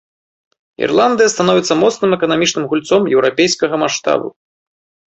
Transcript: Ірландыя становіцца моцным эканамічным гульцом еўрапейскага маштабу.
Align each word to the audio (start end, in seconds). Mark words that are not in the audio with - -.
Ірландыя 0.85 1.33
становіцца 1.35 1.73
моцным 1.83 2.11
эканамічным 2.19 2.65
гульцом 2.75 3.01
еўрапейскага 3.15 3.75
маштабу. 3.87 4.27